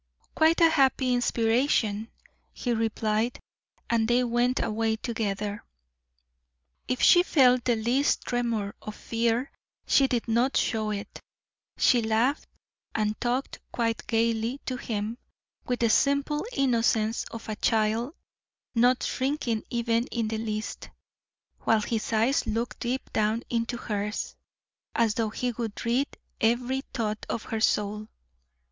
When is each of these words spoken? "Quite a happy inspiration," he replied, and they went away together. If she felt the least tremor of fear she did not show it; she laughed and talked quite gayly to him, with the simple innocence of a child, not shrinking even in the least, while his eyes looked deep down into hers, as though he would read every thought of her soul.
"Quite 0.33 0.61
a 0.61 0.69
happy 0.71 1.13
inspiration," 1.13 2.09
he 2.53 2.73
replied, 2.73 3.39
and 3.87 4.07
they 4.07 4.23
went 4.23 4.59
away 4.59 4.95
together. 4.95 5.63
If 6.87 7.03
she 7.03 7.21
felt 7.21 7.65
the 7.65 7.75
least 7.75 8.23
tremor 8.23 8.73
of 8.81 8.95
fear 8.95 9.51
she 9.85 10.07
did 10.07 10.27
not 10.27 10.57
show 10.57 10.89
it; 10.89 11.21
she 11.77 12.01
laughed 12.01 12.47
and 12.95 13.21
talked 13.21 13.59
quite 13.71 14.07
gayly 14.07 14.59
to 14.65 14.75
him, 14.77 15.19
with 15.67 15.81
the 15.81 15.89
simple 15.91 16.45
innocence 16.53 17.23
of 17.25 17.47
a 17.47 17.55
child, 17.57 18.15
not 18.73 19.03
shrinking 19.03 19.63
even 19.69 20.07
in 20.07 20.29
the 20.29 20.39
least, 20.39 20.89
while 21.59 21.81
his 21.81 22.11
eyes 22.11 22.47
looked 22.47 22.79
deep 22.79 23.13
down 23.13 23.43
into 23.51 23.77
hers, 23.77 24.35
as 24.95 25.13
though 25.13 25.29
he 25.29 25.51
would 25.51 25.85
read 25.85 26.07
every 26.41 26.81
thought 26.91 27.23
of 27.29 27.43
her 27.43 27.59
soul. 27.61 28.07